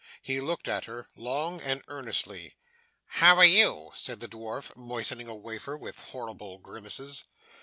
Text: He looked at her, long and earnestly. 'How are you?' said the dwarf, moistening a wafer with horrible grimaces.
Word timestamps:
He 0.23 0.41
looked 0.41 0.67
at 0.67 0.85
her, 0.85 1.09
long 1.15 1.61
and 1.61 1.83
earnestly. 1.87 2.55
'How 3.05 3.35
are 3.37 3.45
you?' 3.45 3.91
said 3.93 4.19
the 4.19 4.27
dwarf, 4.27 4.75
moistening 4.75 5.27
a 5.27 5.35
wafer 5.35 5.77
with 5.77 5.99
horrible 5.99 6.57
grimaces. 6.57 7.23